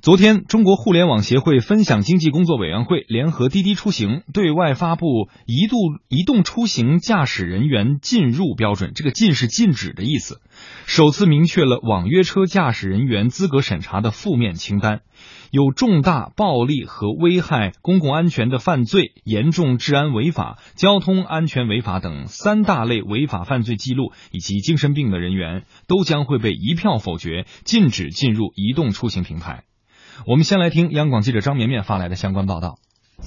[0.00, 10.40] 昨天，中国互联网协会分享经济工作委员会联合滴滴出行对外发布移动移动出行驾驶人员进入标准，这个“禁”是禁止的意思，
[10.86, 15.00] 首次明确了网约车驾驶人员资格审查的负面清单，
[15.50, 29.64] 有重大暴力和危害公共安全的犯罪、严重治安违法、交通安全违法等三大类违法犯罪记录以及精神病的人员，都将会被一票否决，禁止进入移动出行平台。
[30.26, 32.78] 我们先来听央广记者张绵绵发来的相关报道。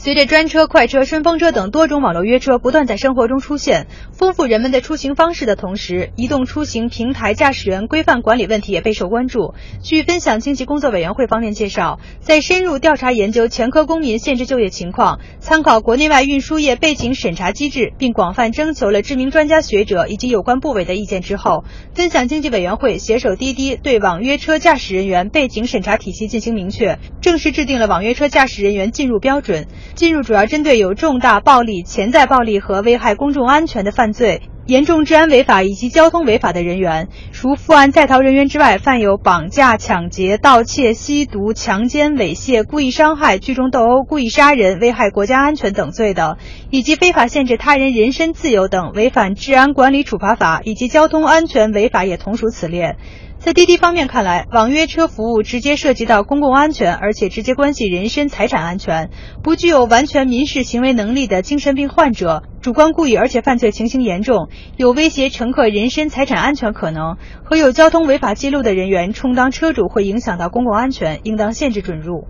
[0.01, 9.53] 随着专车、快车、顺风车等多种网络约车不断在生活中出现，丰富人们的出行方式的同时，移动出行平台驾驶员规范管理问题也备受关注。
[9.83, 29.67] 据分享经济工作委员会方面介绍，在深入调查研究前科公民限制就业情况，参考国内外运输业背景审查机制，并广泛征求了知名专家学者以及有关部委的意见之后，分享经济委员会携手滴滴，对网约车驾驶人员背景审查体系进行明确，正式制定了网约车驾驶人员进入标准。
[29.95, 46.37] 进入主要针对有重大暴力、潜在暴力和危害公众安全的犯罪、严重治安违法以及交通违法的人员，除负案在逃人员之外，犯有绑架、抢劫、盗窃、吸毒、强奸、猥亵、故意伤害、聚众斗殴、故意杀人、危害国家安全等罪的，
[46.69, 52.97] 以及非法限制他人人身自由等违反治安管理处罚法以及交通安全违法也同属此列。
[53.43, 59.09] 在滴滴方面看来，网约车服务直接涉及到公共安全，而且直接关系人身财产安全。
[59.41, 72.27] 不具有完全民事行为能力的精神病患者，主观故意而且犯罪情形严重，有威胁乘客人身财产安全可能，和有交通违法记录的人员充当车主，会影响到公共安全，应当限制准入。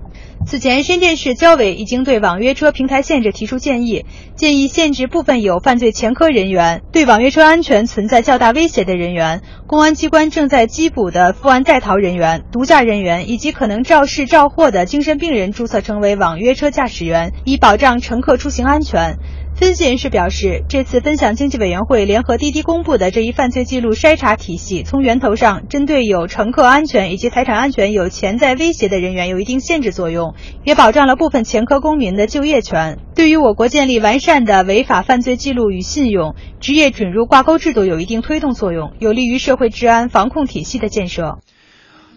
[0.48, 19.18] 此前，深圳市交委已经对网约车平台限制提出建议，建议限制部分有犯罪前科人员、对网约车安全存在较大威胁的人员、公安机关正在缉捕的负案在逃人员、毒驾人员以及可能肇事肇祸的精神病人注册成为网约车驾驶员，以保障乘客出行安全。
[19.62, 32.98] 分析人士表示，这次分享经济委员会联合滴滴公布的这一犯罪记录筛查体系，从源头上针对有乘客安全以及财产安全有潜在威胁的人员有一定限制作用，也保障了部分前科公民的就业权。
[33.14, 41.38] 对于我国建立完善的违法犯罪记录与信用、职业准入挂钩制度有一定推动作用，有利于社会治安防控体系的建设。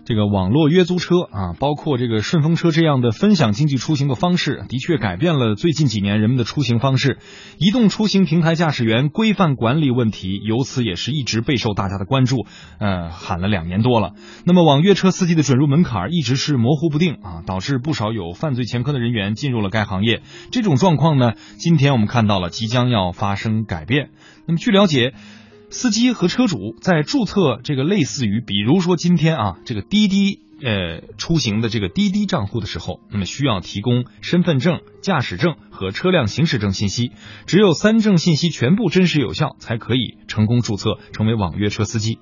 [0.05, 7.19] 这个网络约租车啊，包括这个顺风车这样的分享经济出行的方式，的确改变了最近几年人们的出行方式。
[7.59, 12.47] 移动出行平台驾驶员规范管理问题，由此也是一直备受大家的关注。
[12.79, 14.13] 呃，喊了两年多了。
[14.45, 20.21] 那么网约车司机的准入门槛一直是模糊不定啊，导致不少有犯罪前科的人员进入了该行业。
[20.51, 24.11] 这种状况呢，今天我们看到了即将要发生改变。
[24.47, 25.15] 那么据了解。
[25.75, 37.11] 司机和车主在注册这个类似于，比如说今天啊，这个滴滴呃出行的这个滴滴账户的时候，那么需要提供身份证、驾驶证和车辆行驶证信息，
[37.47, 42.21] 只有三证信息全部真实有效，才可以成功注册成为网约车司机。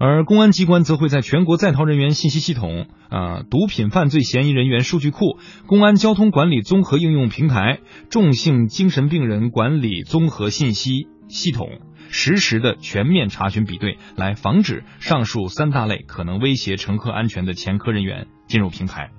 [0.00, 5.38] 而公安机关则会在全国在逃人员信息系统、啊毒品犯罪嫌疑人员数据库、
[5.68, 7.78] 公安交通管理综合应用平台、
[8.10, 11.68] 重性精神病人管理综合信息系统。
[12.10, 19.10] 实时的全面查询比对，来防止上述三大类可能威胁乘客安全的前科人员进入平台。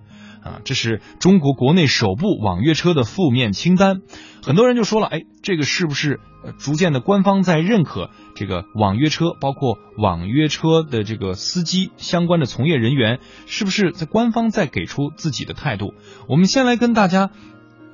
[0.42, 3.98] 啊，这是中国国内首部网约车的负面清单。
[4.42, 6.22] 很多人就说了，哎，这个是不是
[6.58, 15.94] 逐渐的官方在认可这个网约车，包括网约车的这个司机相关的从业人员，是不是在官方在给出自己的态度？
[16.30, 17.32] 我们先来跟大家，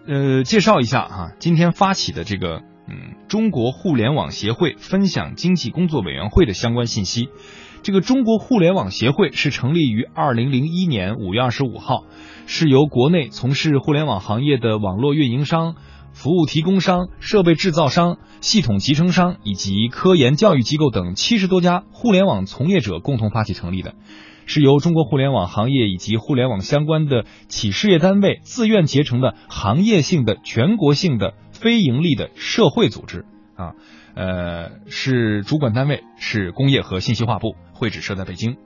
[0.07, 2.61] 呃，介绍一下啊，今天发起的这个。
[2.87, 7.29] 嗯，中国互联网协会分享经济工作委员会的相关信息。
[7.81, 12.03] 这个中国互联网协会是成立于二零零一年五月二十五号，
[12.47, 15.75] 是由国内从事互联网行业的网络运营商、
[16.11, 23.93] 服务提供商、设备制造商、系统集成商以及科研教育机构等七十多家互联网从业者共同发起成立的，
[24.47, 31.33] 是由中国互联网行业以及互联网相关的企事业单位自愿结成的行业性的全国性的。
[31.55, 33.25] 非盈利的社会组织
[33.55, 33.73] 啊，
[34.13, 38.57] 呃，是主管单位是工业和信息化部，会址设在北京。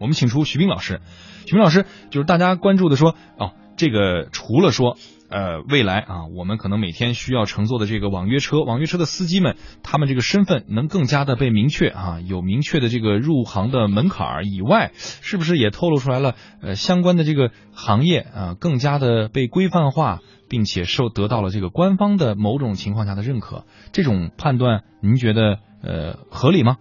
[0.00, 1.00] 我们请出徐斌老师，
[1.44, 4.98] 徐斌老师就是大家关注的说哦，这个除了说
[5.30, 20.20] 呃未来啊，我们可能每天需要乘坐的这个网约车，网约车的司机们，他们这个身份能更加的被明确啊，有明确的这个入行的门槛儿以外，是不是也透露出来了呃相关的这个行业啊更加的被规范化？
[20.50, 26.78] 并且受得到了这个官方的某种情况下的认可，这种判断您觉得呃合理吗？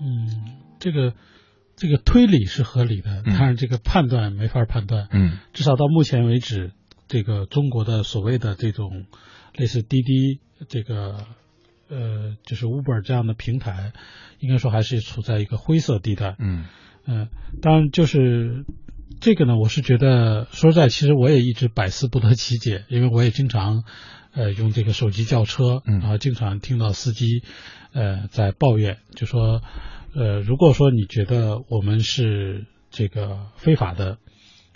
[0.00, 1.12] 嗯，这个
[1.76, 5.08] 这个推理是合理的，嗯但是这个判断没法判断。
[5.10, 6.72] 嗯至少到目前为止，
[7.08, 9.06] 这个中国的所谓的这种
[9.56, 11.26] 类似滴滴这个
[11.88, 13.92] 呃，就是 Uber 这样的平台，
[14.38, 16.36] 应该说还是处在一个灰色地带。
[16.38, 16.64] 嗯
[17.06, 17.28] 嗯，
[17.60, 18.64] 当然就是
[19.20, 23.84] 这个呢，我是觉得说实在，其实我也一直百思不得其解，因为我也经常
[24.32, 27.42] 呃用这个手机叫车，嗯然后经常听到司机
[27.92, 29.62] 呃在抱怨，就说
[30.14, 34.18] 呃如果说你觉得我们是这个非法的，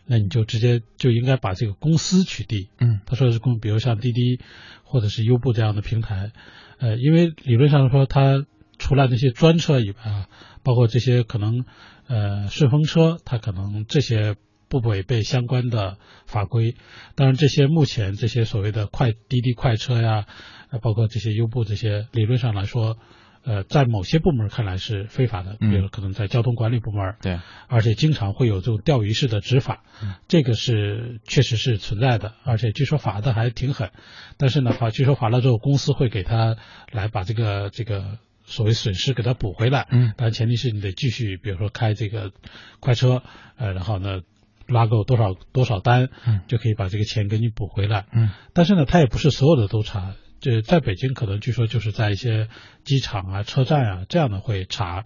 [0.06, 2.69] 那你就直接就应该把这个公司取缔。
[2.79, 4.41] 嗯他说的是公，比如像滴滴
[4.85, 6.33] 或者是优步这样的平台，
[6.79, 8.47] 呃，因为理论上说，它
[8.79, 10.29] 除了那些专车以外啊，
[10.62, 11.65] 包括这些可能
[12.06, 14.37] 呃顺风车，它可能这些
[14.69, 16.77] 不违背相关的法规。
[17.15, 20.27] 当然，这些目前这些所谓的快滴滴快车呀，
[20.71, 22.97] 呃包括这些优步这些，理论上来说。
[23.46, 27.38] 呃，在某些部门看来是非法的，比嗯如可能在交通管理部门，对，
[27.69, 33.90] 而且经常会有这种钓鱼式的执法，嗯这个是确实是存在的，而且据说罚的还挺狠。
[34.37, 36.56] 但是呢，罚据说罚了之后，公司会给他
[36.90, 39.87] 来把这个这个所谓损失给他补回来。
[39.92, 42.32] 嗯但前提是你得继续，比如说开这个
[42.81, 43.22] 快车，
[43.56, 44.22] 呃，然后呢
[44.66, 48.06] 拉够多少多少单，嗯就可以把这个钱给你补回来。
[48.12, 52.49] 嗯但是呢，他也不是所有的都查，这在北京可能据说就是在一些
[52.85, 55.05] 机场啊、车站啊这样的会查。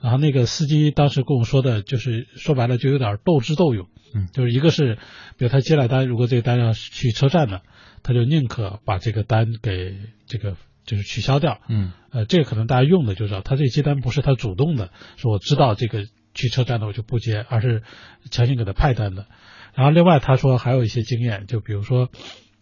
[0.00, 4.94] 然后那个司机当时跟我说的，就是说白了就有点斗智斗勇，嗯就是一个是，
[5.36, 7.60] 比如他接了单，如果这个单要去车站的，
[8.02, 10.56] 他就宁可把这个单给这个
[10.86, 17.82] 就是取消掉，嗯呃，这个可能大家用的就知道，他这接单不是他主动的，说我知道这个去车站的我就不接，而是
[18.30, 19.26] 强行给他派单的。
[19.74, 22.08] 然后另外他说还有一些经验，就比如说，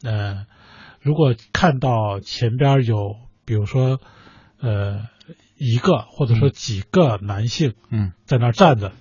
[0.02, 0.46] 呃，
[1.00, 4.00] 如果看到前边有，比如说，
[4.60, 5.08] 呃，
[5.56, 8.92] 一个或者说几个男性嗯在那儿站着，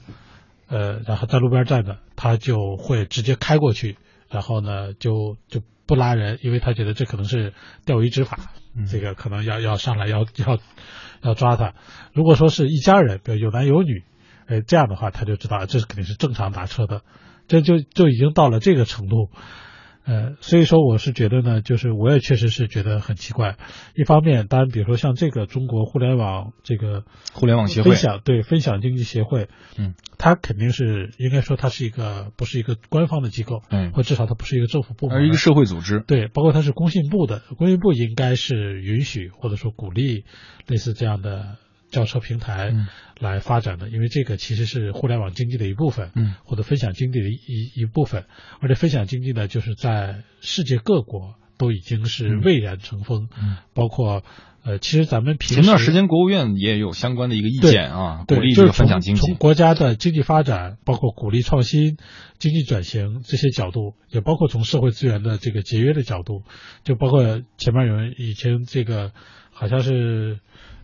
[0.68, 3.98] 呃，然后在路边站着，他就会直接开过去，
[4.30, 7.54] 然后呢就就不拉人，因为他觉得这可能是
[7.86, 10.60] 钓鱼执法，嗯这个可能要要上来要要
[11.22, 11.74] 要抓他。
[12.14, 14.04] 如果说是一家人，比如有男有女，
[14.46, 17.02] 呃，这样的话他就知道这肯定是正常打车的，
[17.48, 19.30] 这就就已经到了这个程度。
[20.08, 23.58] 呃，所以说我是觉得呢，就是我也确实是觉得很奇怪。
[23.94, 36.02] 一方面，当然，比如说像这个中国互联网这个互联网协会分享对分享经济协会，嗯，它肯定是应该说它是一个不是一个官方的机构，嗯或至少它不是一个政府部门，而一个社会组织。
[36.08, 40.24] 对，包括它是工信部的，工信部应该是允许或者说鼓励
[40.68, 41.58] 类似这样的
[41.92, 42.88] 轿车平台嗯。
[43.20, 46.36] 来发展的，因为这个其实是互联网经济的一部分，嗯。
[46.44, 48.26] 或者分享经济的一一一部分，
[48.60, 53.58] 而且分享经济呢，就是在世界各国都已经是嗯蔚然成风，嗯。
[53.74, 54.24] 包括
[54.64, 59.22] 呃，其实咱们平时前段时间国务院也有相关的一个意见啊，鼓，励这个就是分享经济。
[59.22, 61.98] 从国家的经济发展，包括鼓励创新、
[62.38, 66.44] 经济转型这些角度，也包括从社会资源的这个节约的角度，
[66.84, 69.14] 就包括前面有人以前这个
[69.52, 70.40] 好像是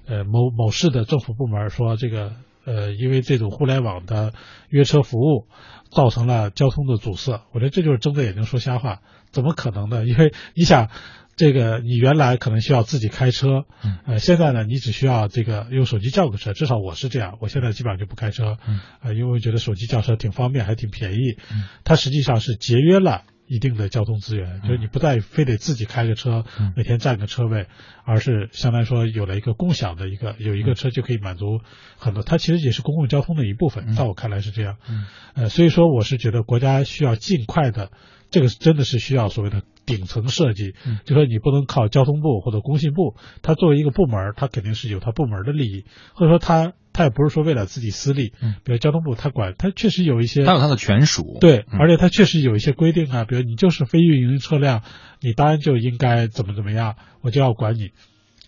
[0.05, 2.33] 呃某某市的政府部门说这个
[2.65, 4.33] 呃因为这种互联网的
[4.69, 5.47] 约车服务
[5.89, 9.01] 造成了交通的阻塞，我觉得这就是睁着眼睛说瞎话，
[9.31, 10.05] 怎么可能呢？
[10.05, 10.89] 因为你想。
[11.35, 26.74] 这个你原来可能需要自己开车，嗯呃，现在呢，你只需要这个用手机叫个车，至少我是这样，我现在基本上就不开车，嗯呃，因为我觉得手机叫车挺方便，还挺便宜，嗯它实际上是节约了一定的交通资源，就是你不再非得自己开个车，嗯。
[26.75, 27.67] 每天占个车位，
[28.06, 31.60] 而是相当于说有了一个共享的一个有一个车就可以满足
[31.98, 33.96] 很多，它其实也是公共交通的一部分，嗯。
[33.96, 35.06] 在我看来是这样，嗯。
[35.36, 37.91] 呃，所以说我是觉得国家需要尽快的，
[38.32, 51.38] 这个真的是需要所谓的顶层设计，嗯就说你不能靠交通部或者工信部，它作为一个部门，它肯定是有它部门的利益，或者说它它也不是说为了自己私利，嗯比如交通部它管，它确实有一些它有它的权属。
[51.42, 54.84] 对，嗯而且它确实有一些规定啊，比如你就是非运营车辆，
[55.20, 57.92] 你当然就应该怎么怎么样，我就要管你。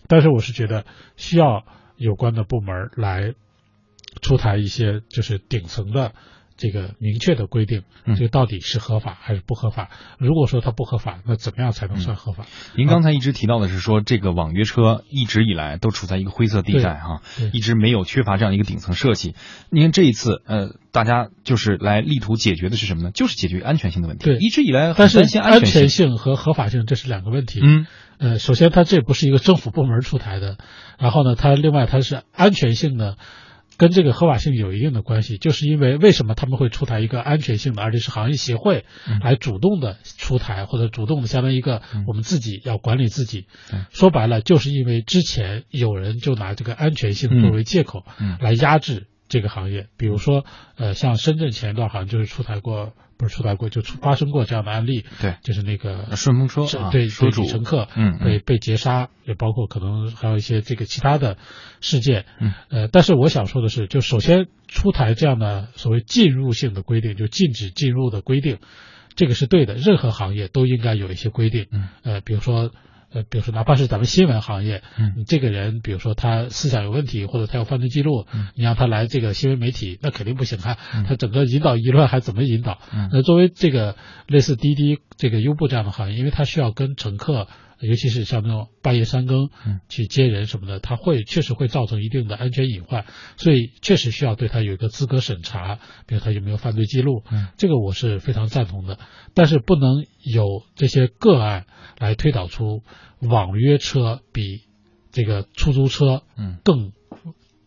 [0.08, 0.84] 但是我是觉得
[1.16, 1.64] 需要
[1.96, 3.34] 有关的部门来
[4.22, 6.12] 出台一些就是顶层的
[6.56, 9.90] 这个明确的规定，嗯这个到底是合法还是不合法？
[10.18, 12.46] 如果说它不合法，那怎么样才能算合法？
[12.76, 19.34] 您刚才一直提到的是说，这个网约车一直以来都处在一个灰色地带哈对，一直没有缺乏这样一个顶层设计。
[19.70, 23.10] 您看这一次，呃，大家就是来力图解决的是什么呢？
[23.12, 24.24] 就是解决安全性的问题。
[24.24, 27.60] 对一直以来很但是担心安全全性和合法性这是两个问题。
[27.62, 27.86] 嗯
[28.18, 30.56] 呃，首先它这不是一个政府部门出台的，
[30.98, 33.16] 然后呢，它另外它是安全性呢，
[33.78, 39.20] 跟这个合法性有一定的关系，就是因为为什么他们会出台一个安全性的，而且是行业协会嗯。
[39.20, 42.04] 来主动的出台，或者主动的相当于一个嗯。
[42.06, 43.46] 我们自己要管理自己。
[43.90, 48.38] 说白了，就是因为之前有人就拿这个安全性作为借口嗯。
[48.40, 50.44] 来压制这个行业，比如说
[50.76, 61.36] 呃，像深圳前一段好像就是出台过，不是出台过，就出发生过这样的案例，对，就是那个顺风车啊，对车主乘客嗯被被劫杀，也包括可能还有一些这个其他的
[61.80, 62.52] 事件，嗯。
[62.68, 68.58] 呃，但是我想说的是，就首先出台这样的所谓进入性的规定，就禁止进入的规定，
[69.14, 71.88] 这个是对的，任何行业都应该有一些规定，嗯。
[72.02, 72.70] 呃，比如说。
[73.12, 80.76] 呃，比如说，哪怕是咱们新闻行业，嗯你这个人，比如说他思想有问题，或者他有犯罪记录，嗯你让他来这个新闻媒体，那肯定不行啊。
[80.94, 82.78] 嗯他整个引导舆论还怎么引导？
[82.92, 83.96] 嗯那作为这个
[84.26, 87.48] 类似滴滴、这个优步这样的行业，因为它需要跟乘客，
[87.80, 89.80] 尤其是像那种半夜三更嗯。
[89.88, 93.04] 去接人什么的，它会确实会造成一定的安全隐患，
[93.36, 97.48] 所以确实需要对他有一个资格审查，比如他有没有犯罪记录，嗯。
[97.56, 98.98] 这个我是非常赞同的。
[99.34, 101.66] 但是不能有这些个案
[101.98, 102.82] 来推导出
[103.20, 104.62] 网约车比
[105.10, 106.58] 这个出租车嗯。
[106.64, 106.92] 更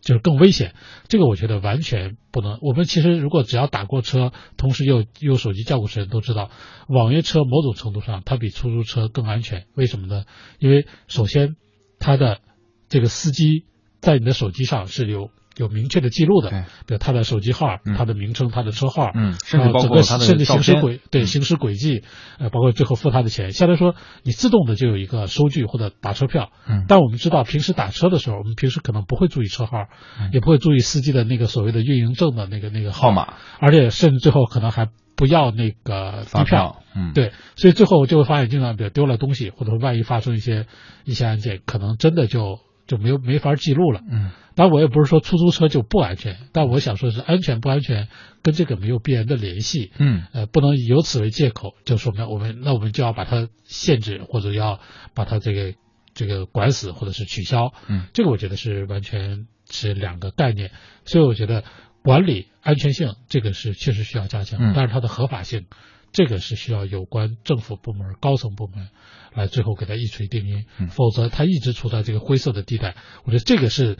[0.00, 0.74] 就是更危险，
[1.08, 2.58] 这个我觉得完全不能。
[2.62, 6.50] 我们其实如果只要打过车，同时又用手机叫过车，都知道，
[6.88, 9.66] 网约车某种程度上它比出租车更安全。
[9.74, 10.24] 为什么呢？
[10.58, 11.56] 因为首先
[11.98, 12.40] 它的
[12.88, 13.66] 这个司机
[14.00, 16.60] 在你的手机上是有有明确的记录的，对。
[16.86, 17.94] 比如他的手机号、嗯。
[17.94, 21.26] 他的名称、他的车号，嗯，甚至包括他的甚至行驶轨对嗯。
[21.26, 22.02] 行驶轨迹，
[22.38, 26.50] 呃，包括最后付他的钱，相对来说你自动的就有一个收据或者打车票。
[26.68, 26.84] 嗯。
[26.88, 29.86] 但我们知道平时打车的时候，我们平时可能不会注意车号，
[30.20, 30.30] 嗯。
[30.32, 33.34] 也不会注意司机的那个所谓的运营证的那个那个号，码。
[33.58, 36.50] 而且甚至最后可能还不要那个发票。
[36.50, 40.66] 票，嗯，对，所以最后就会发现，经常比如丢了东西，或者说万一发生一些
[41.04, 42.58] 一些案件，可能真的就
[42.90, 44.00] 就没有没法记录了。
[44.10, 48.08] 嗯当然，我也不是说出租车就不安全，但我想说的是安全不安全
[48.42, 49.92] 跟这个没有必然的联系。
[49.96, 54.80] 嗯呃，不能以由此为借口，就说明我们那我们就要把它限制，或者要
[55.14, 55.74] 把它这个
[56.14, 57.72] 这个管死，或者是取消。
[57.88, 60.72] 嗯，这个我觉得是完全是两个概念，
[61.04, 61.62] 所以我觉得
[62.02, 65.66] 管理安全性这个是确实需要加强，嗯但是它的合法性，
[66.12, 68.88] 这个是需要有关政府部门、高层部门
[69.34, 73.98] 来最后给它一锤定音，嗯否则它一直处在这个灰色的地带，我觉得这个是。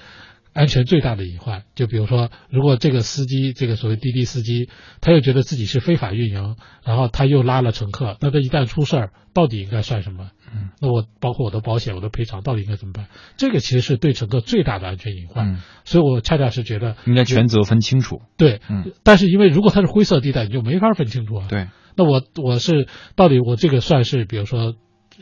[0.52, 4.69] 安全最大的隐患，就比如说，如果这个司机，这个所谓滴滴司机，
[5.00, 10.30] 他又觉得自己是非法运营，然后他又拉了乘客，那他一旦出事儿，到底应该算什么？
[10.52, 13.07] 嗯，那我包括我的保险、我的赔偿，到底应该怎么办？
[13.37, 15.54] 这个其实是对乘客最大的安全隐患。
[15.54, 21.47] 嗯，所以我恰恰是觉得，应该全责分清楚，对，嗯但是因为如果它是灰色地带，你就没法分清楚啊。
[21.49, 24.75] 对，那我我是到底我这个算是比如说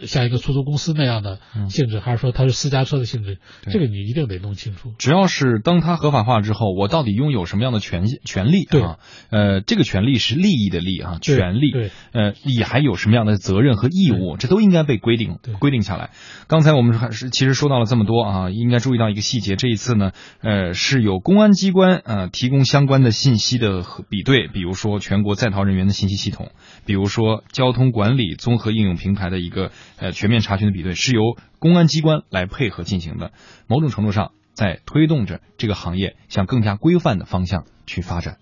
[0.07, 3.39] 像一个出租公司那样的嗯性质，还是说它是私家车的性质？
[3.71, 4.93] 这个你一定得弄清楚。
[4.99, 8.99] 只要是当它合法化之后，我到底拥有什么样的权权利对啊？
[9.31, 11.71] 呃，这个权利是利益的利啊，权利。
[11.73, 14.37] 对，呃，你还有什么样的责任和义务？
[14.37, 16.11] 这都应该被规定规定下来。
[16.47, 26.51] 刚才我们还是其实说到了这么多啊，应该注意到一个细节，这一次呢，呃，是有公安机关呃提供相关的信息的比对，比如说全国在逃人员的信息系统，
[26.87, 31.23] 比如说交通管理综合应用平台的一个呃全面查询的比对，是由
[31.59, 33.33] 公安机关来配合进行的，
[33.67, 38.39] 某种程度上在推动着这个行业向更加规范的方向去发展。